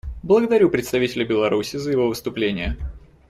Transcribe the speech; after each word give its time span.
Благодарю 0.23 0.69
представителя 0.71 1.25
Беларуси 1.27 1.77
за 1.77 1.91
его 1.91 2.07
выступление. 2.07 2.75